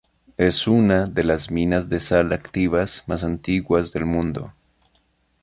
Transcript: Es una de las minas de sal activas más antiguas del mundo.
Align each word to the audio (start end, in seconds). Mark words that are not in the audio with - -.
Es 0.39 0.65
una 0.67 1.05
de 1.05 1.23
las 1.23 1.51
minas 1.51 1.87
de 1.87 1.99
sal 1.99 2.33
activas 2.33 3.03
más 3.05 3.23
antiguas 3.23 3.91
del 3.93 4.07
mundo. 4.07 4.51